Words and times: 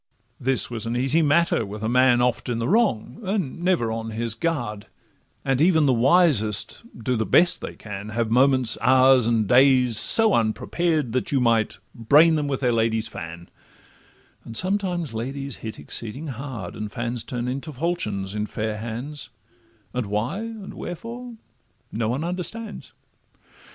This 0.39 0.71
was 0.71 0.87
an 0.87 0.97
easy 0.97 1.21
matter 1.21 1.63
with 1.63 1.83
a 1.83 1.87
man 1.87 2.23
Oft 2.23 2.49
in 2.49 2.57
the 2.57 2.67
wrong, 2.67 3.19
and 3.21 3.61
never 3.61 3.91
on 3.91 4.09
his 4.09 4.33
guard; 4.33 4.87
And 5.45 5.61
even 5.61 5.85
the 5.85 5.93
wisest, 5.93 6.81
do 6.97 7.15
the 7.15 7.23
best 7.23 7.61
they 7.61 7.75
can, 7.75 8.09
Have 8.09 8.31
moments, 8.31 8.79
hours, 8.81 9.27
and 9.27 9.47
days, 9.47 9.99
so 9.99 10.33
unprepared, 10.33 11.11
That 11.13 11.31
you 11.31 11.39
might 11.39 11.77
'brain 11.93 12.33
them 12.33 12.47
with 12.47 12.61
their 12.61 12.71
lady's 12.71 13.07
fan;' 13.07 13.47
And 14.43 14.57
sometimes 14.57 15.13
ladies 15.13 15.57
hit 15.57 15.77
exceeding 15.77 16.29
hard, 16.29 16.75
And 16.75 16.91
fans 16.91 17.23
turn 17.23 17.47
into 17.47 17.71
falchions 17.71 18.33
in 18.33 18.47
fair 18.47 18.77
hands, 18.77 19.29
And 19.93 20.07
why 20.07 20.39
and 20.39 20.73
wherefore 20.73 21.35
no 21.91 22.09
one 22.09 22.23
understands. 22.23 22.91